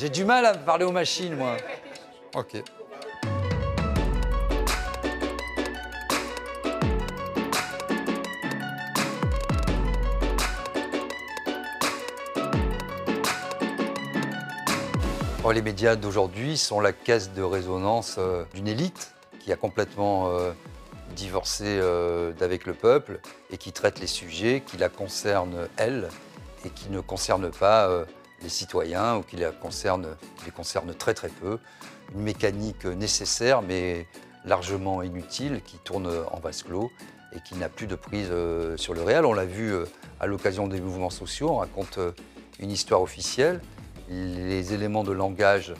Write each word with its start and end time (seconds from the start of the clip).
J'ai 0.00 0.08
du 0.08 0.24
mal 0.24 0.46
à 0.46 0.54
parler 0.54 0.86
aux 0.86 0.92
machines, 0.92 1.36
moi. 1.36 1.58
Ok. 2.34 2.62
Oh, 15.44 15.52
les 15.52 15.60
médias 15.60 15.96
d'aujourd'hui 15.96 16.56
sont 16.56 16.80
la 16.80 16.94
caisse 16.94 17.34
de 17.34 17.42
résonance 17.42 18.16
euh, 18.16 18.44
d'une 18.54 18.68
élite 18.68 19.12
qui 19.38 19.52
a 19.52 19.56
complètement 19.56 20.30
euh, 20.30 20.52
divorcé 21.14 21.66
euh, 21.66 22.32
d'avec 22.32 22.64
le 22.64 22.72
peuple 22.72 23.20
et 23.50 23.58
qui 23.58 23.72
traite 23.72 24.00
les 24.00 24.06
sujets 24.06 24.62
qui 24.64 24.78
la 24.78 24.88
concernent 24.88 25.68
elle 25.76 26.08
et 26.64 26.70
qui 26.70 26.88
ne 26.88 27.00
concernent 27.00 27.50
pas 27.50 27.86
euh, 27.90 28.06
les 28.42 28.48
citoyens 28.48 29.16
ou 29.16 29.22
qui 29.22 29.36
les 29.36 29.50
concernent 29.60 30.94
très 30.98 31.14
très 31.14 31.28
peu. 31.28 31.58
Une 32.14 32.22
mécanique 32.22 32.84
nécessaire 32.84 33.62
mais 33.62 34.06
largement 34.44 35.02
inutile 35.02 35.60
qui 35.64 35.76
tourne 35.78 36.10
en 36.30 36.38
vase 36.40 36.62
clos 36.62 36.90
et 37.32 37.40
qui 37.40 37.54
n'a 37.56 37.68
plus 37.68 37.86
de 37.86 37.94
prise 37.94 38.28
euh, 38.30 38.76
sur 38.76 38.94
le 38.94 39.02
réel. 39.02 39.24
On 39.24 39.32
l'a 39.32 39.44
vu 39.44 39.72
euh, 39.72 39.84
à 40.18 40.26
l'occasion 40.26 40.66
des 40.66 40.80
mouvements 40.80 41.10
sociaux, 41.10 41.50
on 41.50 41.56
raconte 41.56 41.98
euh, 41.98 42.12
une 42.58 42.70
histoire 42.70 43.02
officielle. 43.02 43.60
Les 44.08 44.74
éléments 44.74 45.04
de 45.04 45.12
langage 45.12 45.72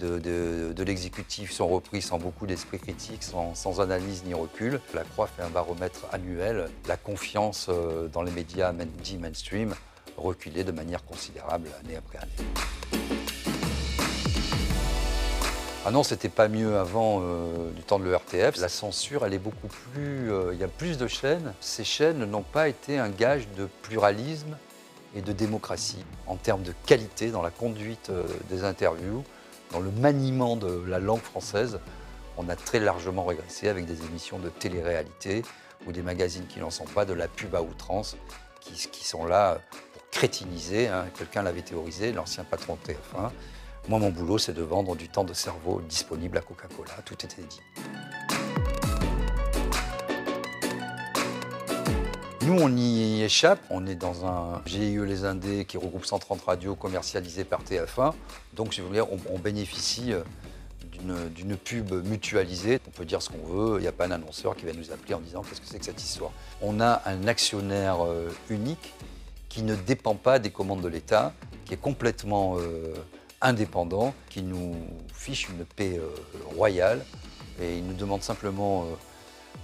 de, 0.00 0.82
l'exécutif 0.82 1.52
sont 1.52 1.68
repris 1.68 2.02
sans 2.02 2.18
beaucoup 2.18 2.46
d'esprit 2.46 2.78
critique, 2.78 3.22
sans, 3.22 3.80
analyse 3.80 4.24
ni 4.24 4.34
recul. 4.34 4.80
La 4.94 5.04
Croix 5.04 5.28
fait 5.28 5.42
un 5.42 5.50
baromètre 5.50 6.06
annuel. 6.10 6.68
La 6.88 6.96
confiance 6.96 7.70
dans 8.12 8.22
les 8.22 8.32
médias 8.32 8.72
dits 8.72 9.18
mainstream 9.18 9.74
reculait 10.20 10.64
de 10.64 10.72
manière 10.72 11.04
considérable 11.04 11.68
année 11.82 11.96
après 11.96 12.18
année. 12.18 12.50
Ah 15.86 15.90
non, 15.90 16.02
c'était 16.02 16.28
pas 16.28 16.48
mieux 16.48 16.76
avant 16.76 17.20
euh, 17.22 17.70
du 17.70 17.82
temps 17.82 17.98
de 17.98 18.04
l'ERTF. 18.04 18.58
La 18.60 18.68
censure, 18.68 19.24
elle 19.24 19.32
est 19.32 19.38
beaucoup 19.38 19.68
plus. 19.68 20.30
euh, 20.30 20.52
il 20.52 20.60
y 20.60 20.64
a 20.64 20.68
plus 20.68 20.98
de 20.98 21.06
chaînes. 21.06 21.54
Ces 21.60 21.84
chaînes 21.84 22.26
n'ont 22.26 22.42
pas 22.42 22.68
été 22.68 22.98
un 22.98 23.08
gage 23.08 23.48
de 23.56 23.66
pluralisme 23.80 24.58
et 25.16 25.22
de 25.22 25.32
démocratie 25.32 26.04
en 26.26 26.36
termes 26.36 26.62
de 26.62 26.74
qualité 26.84 27.30
dans 27.30 27.40
la 27.40 27.50
conduite 27.50 28.10
euh, 28.10 28.24
des 28.50 28.62
interviews, 28.62 29.24
dans 29.72 29.80
le 29.80 29.90
maniement 29.90 30.54
de 30.56 30.84
la 30.86 30.98
langue 30.98 31.22
française. 31.22 31.80
On 32.36 32.50
a 32.50 32.56
très 32.56 32.78
largement 32.78 33.24
régressé 33.24 33.68
avec 33.68 33.86
des 33.86 34.04
émissions 34.04 34.38
de 34.38 34.50
télé-réalité 34.50 35.42
ou 35.86 35.92
des 35.92 36.02
magazines 36.02 36.46
qui 36.46 36.60
n'en 36.60 36.70
sont 36.70 36.84
pas, 36.84 37.06
de 37.06 37.14
la 37.14 37.26
pub 37.26 37.54
à 37.54 37.62
outrance, 37.62 38.18
qui 38.60 39.04
sont 39.04 39.24
là 39.24 39.58
pour 40.10 40.18
crétiniser. 40.18 40.88
hein. 40.88 41.06
Quelqu'un 41.16 41.42
l'avait 41.42 41.62
théorisé, 41.62 42.12
l'ancien 42.12 42.44
patron 42.44 42.76
de 42.86 42.92
TF1. 42.92 43.30
Moi, 43.88 43.98
mon 43.98 44.10
boulot, 44.10 44.38
c'est 44.38 44.52
de 44.52 44.62
vendre 44.62 44.94
du 44.96 45.08
temps 45.08 45.24
de 45.24 45.32
cerveau 45.32 45.80
disponible 45.88 46.36
à 46.38 46.40
Coca-Cola. 46.42 46.90
Tout 47.04 47.14
était 47.24 47.42
dit. 47.42 47.60
Nous, 52.42 52.58
on 52.60 52.74
y 52.76 53.22
échappe. 53.22 53.60
On 53.70 53.86
est 53.86 53.94
dans 53.94 54.26
un 54.26 54.62
GIE 54.66 54.98
Les 55.06 55.24
Indés 55.24 55.64
qui 55.64 55.76
regroupe 55.76 56.04
130 56.04 56.42
radios 56.42 56.74
commercialisées 56.74 57.44
par 57.44 57.62
TF1. 57.62 58.12
Donc, 58.54 58.74
si 58.74 58.80
vous 58.80 58.88
voulez, 58.88 59.00
on, 59.02 59.18
on 59.32 59.38
bénéficie 59.38 60.12
euh, 60.12 60.22
d'une- 60.92 61.28
d'une 61.30 61.56
pub 61.56 61.92
mutualisée. 62.06 62.80
On 62.86 62.90
peut 62.90 63.04
dire 63.04 63.22
ce 63.22 63.30
qu'on 63.30 63.44
veut. 63.46 63.78
Il 63.78 63.82
n'y 63.82 63.88
a 63.88 63.92
pas 63.92 64.06
un 64.06 64.10
annonceur 64.10 64.56
qui 64.56 64.66
va 64.66 64.72
nous 64.72 64.90
appeler 64.92 65.14
en 65.14 65.20
disant 65.20 65.42
qu'est-ce 65.42 65.60
que 65.60 65.66
c'est 65.66 65.78
que 65.78 65.84
cette 65.84 66.02
histoire. 66.02 66.32
On 66.60 66.80
a 66.80 67.02
un 67.06 67.26
actionnaire 67.28 68.04
euh, 68.04 68.28
unique 68.50 68.92
qui 69.50 69.62
ne 69.62 69.74
dépend 69.74 70.14
pas 70.14 70.38
des 70.38 70.50
commandes 70.50 70.80
de 70.80 70.88
l'État, 70.88 71.34
qui 71.66 71.74
est 71.74 71.80
complètement 71.80 72.56
euh, 72.58 72.94
indépendant, 73.42 74.14
qui 74.30 74.42
nous 74.42 74.74
fiche 75.12 75.50
une 75.50 75.66
paix 75.66 75.98
euh, 75.98 76.08
royale. 76.56 77.04
Et 77.60 77.76
il 77.76 77.86
nous 77.86 77.94
demande 77.94 78.22
simplement 78.22 78.84
euh, 78.84 78.86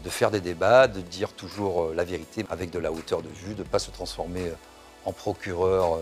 de 0.05 0.11
faire 0.11 0.31
des 0.31 0.41
débats, 0.41 0.89
de 0.89 1.01
dire 1.01 1.33
toujours 1.33 1.94
la 1.94 2.05
vérité 2.05 2.44
avec 2.50 2.71
de 2.71 2.78
la 2.78 2.93
hauteur 2.93 3.22
de 3.22 3.28
vue, 3.28 3.55
de 3.55 3.62
ne 3.62 3.69
pas 3.69 3.78
se 3.78 3.91
transformer 3.91 4.53
en 5.05 5.12
procureur 5.12 6.00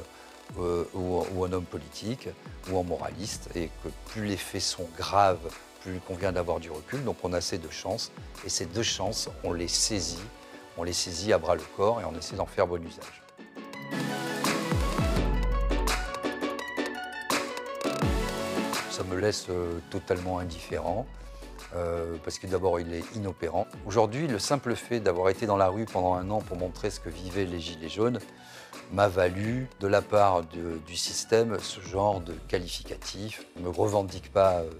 ou, 0.59 1.22
ou 1.34 1.44
en 1.44 1.53
homme 1.53 1.64
politique 1.64 2.28
ou 2.70 2.78
en 2.78 2.84
moraliste, 2.84 3.50
et 3.54 3.70
que 3.82 3.88
plus 4.06 4.26
les 4.26 4.36
faits 4.36 4.62
sont 4.62 4.88
graves, 4.98 5.53
plus 5.82 5.94
il 5.94 6.00
convient 6.00 6.32
d'avoir 6.32 6.59
du 6.59 6.70
recul. 6.70 7.04
Donc 7.04 7.16
on 7.22 7.32
a 7.34 7.41
ces 7.41 7.59
deux 7.59 7.70
chances, 7.70 8.10
et 8.44 8.48
ces 8.48 8.66
deux 8.66 8.82
chances, 8.82 9.28
on 9.44 9.53
les 9.53 9.69
saisit, 9.69 10.19
on 10.76 10.82
les 10.82 10.94
saisit 10.94 11.32
à 11.32 11.38
bras 11.38 11.54
le 11.54 11.62
corps 11.76 12.00
et 12.00 12.04
on 12.04 12.19
essaie 12.19 12.36
d'en 12.36 12.47
faire 12.47 12.66
bon 12.66 12.82
usage. 12.82 13.23
Ça 18.94 19.03
me 19.03 19.16
laisse 19.19 19.47
euh, 19.50 19.81
totalement 19.91 20.38
indifférent. 20.38 21.05
euh, 21.75 22.15
parce 22.22 22.38
que 22.38 22.47
d'abord 22.47 22.78
il 22.78 22.94
est 22.94 23.03
inopérant. 23.16 23.66
Aujourd'hui, 23.87 24.28
le 24.28 24.38
simple 24.38 24.77
fait 24.77 25.00
d'avoir 25.00 25.31
été 25.31 25.47
dans 25.47 25.56
la 25.56 25.66
rue 25.66 25.84
pendant 25.84 26.15
un 26.15 26.31
an 26.31 26.38
pour 26.38 26.56
montrer 26.56 26.91
ce 26.91 27.00
que 27.00 27.09
vivaient 27.09 27.44
les 27.44 27.59
Gilets 27.59 27.88
jaunes 27.88 28.21
m'a 28.93 29.09
valu 29.09 29.69
de 29.81 29.88
la 29.88 30.00
part 30.00 30.44
du 30.44 30.97
système 30.97 31.59
ce 31.59 31.81
genre 31.81 32.21
de 32.21 32.34
qualificatif. 32.47 33.44
Je 33.56 33.62
ne 33.62 33.66
me 33.66 33.71
revendique 33.71 34.33
pas 34.33 34.60
euh, 34.60 34.71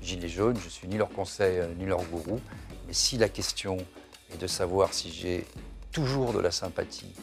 Gilets 0.00 0.28
jaunes, 0.28 0.58
je 0.58 0.68
suis 0.68 0.88
ni 0.88 0.98
leur 0.98 1.10
conseil 1.10 1.62
ni 1.78 1.86
leur 1.86 2.02
gourou, 2.02 2.40
mais 2.88 2.92
si 2.92 3.16
la 3.16 3.28
question 3.28 3.76
est 4.34 4.40
de 4.40 4.48
savoir 4.48 4.92
si 4.92 5.12
j'ai 5.12 5.46
toujours 5.92 6.32
de 6.32 6.40
la 6.40 6.50
sympathie 6.50 7.14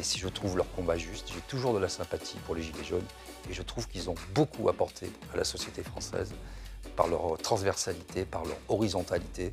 et 0.00 0.02
si 0.02 0.18
je 0.18 0.28
trouve 0.28 0.56
leur 0.56 0.70
combat 0.72 0.96
juste, 0.96 1.30
j'ai 1.34 1.42
toujours 1.42 1.74
de 1.74 1.78
la 1.78 1.90
sympathie 1.90 2.38
pour 2.46 2.54
les 2.54 2.62
Gilets 2.62 2.84
jaunes 2.84 3.04
et 3.50 3.52
je 3.52 3.60
trouve 3.60 3.86
qu'ils 3.86 4.08
ont 4.08 4.14
beaucoup 4.34 4.70
apporté 4.70 5.12
à 5.34 5.36
la 5.36 5.44
société 5.44 5.82
française 5.82 6.32
par 6.96 7.06
leur 7.06 7.36
transversalité, 7.36 8.24
par 8.24 8.46
leur 8.46 8.56
horizontalité, 8.70 9.50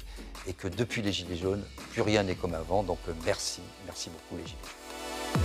et 0.47 0.53
que 0.53 0.69
depuis 0.69 1.02
les 1.02 1.12
Gilets 1.12 1.36
jaunes, 1.36 1.66
plus 1.91 2.02
rien 2.02 2.24
n'est 2.24 2.36
comme 2.36 2.53
avant. 2.53 2.81
Donc 2.81 3.00
euh, 3.09 3.13
merci, 3.25 3.59
merci 3.86 4.09
beaucoup 4.09 4.38
les 4.38 4.47
Gilets 4.47 4.57
jaunes. 4.63 5.41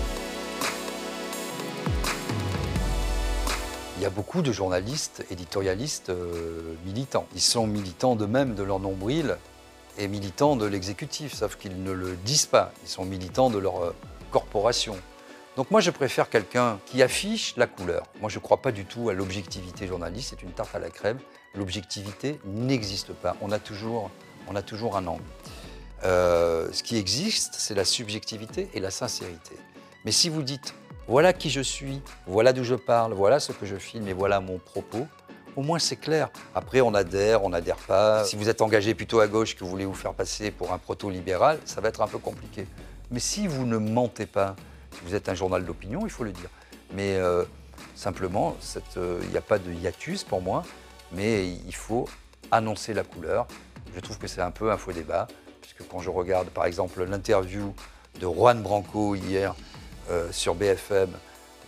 Il 3.97 4.03
y 4.03 4.07
a 4.07 4.11
beaucoup 4.11 4.41
de 4.43 4.53
journalistes, 4.53 5.25
éditorialistes, 5.33 6.11
euh, 6.11 6.75
militants. 6.85 7.27
Ils 7.35 7.41
sont 7.41 7.67
militants 7.67 8.15
d'eux-mêmes, 8.15 8.55
de 8.55 8.63
leur 8.63 8.79
nombril, 8.79 9.37
et 9.99 10.09
militants 10.09 10.57
de 10.57 10.67
l'exécutif, 10.67 11.35
sauf 11.35 11.57
qu'ils 11.57 11.83
ne 11.83 11.93
le 11.93 12.17
disent 12.25 12.47
pas. 12.47 12.73
Ils 12.85 12.89
sont 12.89 13.05
militants 13.05 13.51
de 13.51 13.59
leur 13.59 13.83
euh, 13.83 13.95
corporation. 14.33 14.97
Donc 15.57 15.71
moi, 15.71 15.81
je 15.81 15.91
préfère 15.91 16.31
quelqu'un 16.31 16.81
qui 16.87 17.03
affiche 17.03 17.55
la 17.57 17.67
couleur. 17.67 18.05
Moi, 18.21 18.31
je 18.31 18.39
ne 18.39 18.43
crois 18.43 18.63
pas 18.63 18.73
du 18.73 18.87
tout 18.87 19.11
à 19.11 19.13
l'objectivité 19.13 19.87
journaliste, 19.87 20.31
c'est 20.31 20.43
une 20.43 20.53
tarte 20.53 20.75
à 20.75 20.79
la 20.79 20.89
crème. 20.89 21.19
L'objectivité 21.55 22.41
n'existe 22.47 23.13
pas. 23.13 23.37
On 23.43 23.53
a 23.53 23.59
toujours, 23.59 24.11
on 24.49 24.57
a 24.57 24.63
toujours 24.63 24.97
un 24.97 25.07
angle. 25.07 25.23
Euh, 26.05 26.69
ce 26.73 26.83
qui 26.83 26.97
existe, 26.97 27.55
c'est 27.59 27.75
la 27.75 27.85
subjectivité 27.85 28.71
et 28.73 28.81
la 28.81 28.91
sincérité. 28.91 29.57
Mais 30.05 30.11
si 30.11 30.31
vous 30.31 30.43
dites, 30.43 30.75
voilà 31.07 31.33
qui 31.35 31.51
je 31.51 31.61
suis, 31.61 32.01
voilà 32.27 32.53
d'où 32.53 32.65
je 32.65 32.75
parle, 32.75 33.13
voilà 33.13 33.39
ce 33.39 33.53
que 33.53 33.67
je 33.67 33.77
filme 33.77 34.09
et 34.09 34.15
voilà 34.15 34.41
mon 34.41 34.59
propos, 34.59 35.07
au 35.55 35.63
moins 35.63 35.79
c'est 35.79 35.97
clair. 35.97 36.31
Après, 36.55 36.81
on 36.81 36.95
adhère, 36.95 37.45
on 37.45 37.51
n'adhère 37.51 37.77
pas. 37.77 38.25
Si 38.25 38.37
vous 38.37 38.49
êtes 38.49 38.63
engagé 38.63 38.95
plutôt 38.95 39.21
à 39.21 39.29
gauche, 39.29 39.55
que 39.55 39.63
vous 39.63 39.71
voulez 39.71 39.85
vous 39.85 39.95
faire 39.95 40.15
passer 40.15 40.51
pour 40.51 40.73
un 40.73 40.79
proto-libéral, 40.79 41.59
ça 41.67 41.81
va 41.83 41.91
être 41.91 42.01
un 42.01 42.09
peu 42.09 42.19
compliqué. 42.19 42.67
Mais 43.13 43.21
si 43.21 43.47
vous 43.47 43.67
ne 43.67 43.77
mentez 43.77 44.25
pas, 44.25 44.57
si 44.91 45.01
vous 45.05 45.15
êtes 45.15 45.29
un 45.29 45.35
journal 45.35 45.65
d'opinion, 45.67 46.01
il 46.05 46.11
faut 46.11 46.25
le 46.25 46.33
dire. 46.33 46.49
Mais 46.95 47.17
euh, 47.17 47.45
simplement, 47.95 48.57
euh, 48.97 49.21
il 49.23 49.29
n'y 49.29 49.37
a 49.37 49.43
pas 49.43 49.59
de 49.59 49.71
hiatus 49.71 50.25
pour 50.25 50.41
moi, 50.41 50.65
mais 51.13 51.47
il 51.47 51.75
faut 51.75 52.09
annoncer 52.51 52.95
la 52.95 53.05
couleur. 53.05 53.47
Je 53.95 54.01
trouve 54.01 54.19
que 54.19 54.27
c'est 54.27 54.41
un 54.41 54.51
peu 54.51 54.73
un 54.73 54.79
faux 54.79 54.93
débat, 54.93 55.29
puisque 55.61 55.87
quand 55.89 56.01
je 56.01 56.09
regarde 56.09 56.49
par 56.49 56.65
exemple 56.65 57.05
l'interview 57.05 57.75
de 58.19 58.27
Juan 58.27 58.63
Branco 58.63 59.15
hier 59.15 59.55
euh, 60.11 60.33
sur 60.33 60.55
BFM, 60.55 61.11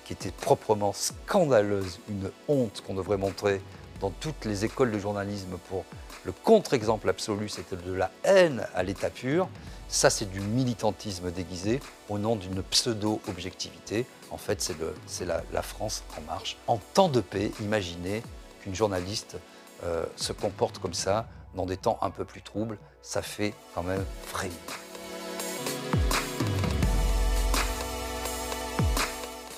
qui 0.06 0.14
était 0.14 0.30
proprement 0.30 0.94
scandaleuse, 0.94 2.00
une 2.08 2.30
honte 2.48 2.82
qu'on 2.86 2.94
devrait 2.94 3.18
montrer 3.18 3.60
dans 4.04 4.10
toutes 4.10 4.44
les 4.44 4.66
écoles 4.66 4.90
de 4.92 4.98
journalisme 4.98 5.56
pour 5.70 5.86
le 6.26 6.32
contre-exemple 6.32 7.08
absolu, 7.08 7.48
c'était 7.48 7.76
de 7.76 7.90
la 7.90 8.10
haine 8.24 8.66
à 8.74 8.82
l'état 8.82 9.08
pur. 9.08 9.48
Ça, 9.88 10.10
c'est 10.10 10.30
du 10.30 10.40
militantisme 10.40 11.30
déguisé 11.30 11.80
au 12.10 12.18
nom 12.18 12.36
d'une 12.36 12.62
pseudo-objectivité. 12.62 14.04
En 14.30 14.36
fait, 14.36 14.60
c'est 15.06 15.24
la 15.24 15.62
France 15.62 16.04
en 16.18 16.20
marche. 16.30 16.58
En 16.66 16.76
temps 16.92 17.08
de 17.08 17.22
paix, 17.22 17.50
imaginez 17.62 18.22
qu'une 18.60 18.74
journaliste 18.74 19.38
euh, 19.84 20.04
se 20.16 20.34
comporte 20.34 20.78
comme 20.80 20.92
ça 20.92 21.26
dans 21.54 21.64
des 21.64 21.78
temps 21.78 21.98
un 22.02 22.10
peu 22.10 22.26
plus 22.26 22.42
troubles. 22.42 22.76
Ça 23.00 23.22
fait 23.22 23.54
quand 23.74 23.84
même 23.84 24.04
frémir. 24.26 24.52